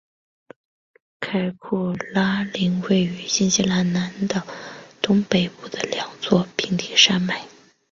[1.19, 4.47] 凯库拉岭位于新西兰南岛
[4.99, 7.47] 东北部的两座平行山脉。